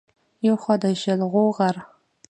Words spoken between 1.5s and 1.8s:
غر